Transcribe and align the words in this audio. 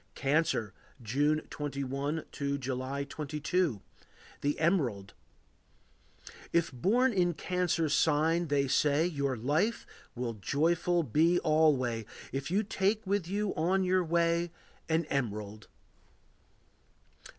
Cancer. 0.15 0.73
June 1.03 1.43
21 1.51 2.25
to 2.31 2.57
July 2.57 3.03
22. 3.03 3.83
The 4.41 4.59
Emerald. 4.59 5.13
If 6.51 6.71
born 6.71 7.13
in 7.13 7.35
Cancer's 7.35 7.93
sign, 7.93 8.47
they 8.47 8.67
say, 8.67 9.05
Your 9.05 9.37
life 9.37 9.85
will 10.15 10.33
joyful 10.33 11.03
be 11.03 11.37
alway, 11.41 12.07
If 12.31 12.49
you 12.49 12.63
take 12.63 13.05
with 13.05 13.27
you 13.27 13.53
on 13.53 13.83
your 13.83 14.03
way 14.03 14.49
An 14.89 15.05
emerald. 15.05 15.67